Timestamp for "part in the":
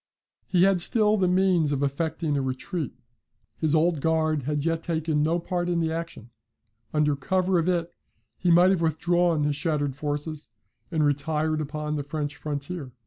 5.37-5.91